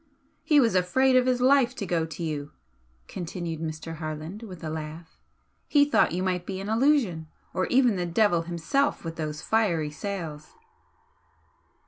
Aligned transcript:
"He 0.41 0.59
was 0.59 0.73
afraid 0.73 1.15
of 1.15 1.27
his 1.27 1.41
life 1.41 1.75
to 1.75 1.85
go 1.85 2.07
to 2.07 2.23
you" 2.23 2.53
continued 3.07 3.59
Mr. 3.61 3.97
Harland, 3.97 4.41
with 4.41 4.63
a 4.63 4.69
laugh 4.71 5.19
"He 5.67 5.85
thought 5.85 6.11
you 6.11 6.23
might 6.23 6.47
be 6.47 6.59
an 6.59 6.69
illusion 6.69 7.27
or 7.53 7.67
even 7.67 7.97
the 7.97 8.07
devil 8.07 8.41
himself, 8.41 9.03
with 9.05 9.15
those 9.17 9.43
fiery 9.43 9.91
sails!" 9.91 10.55